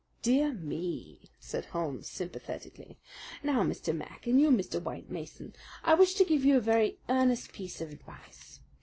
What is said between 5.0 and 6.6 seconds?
Mason, I wish to give you a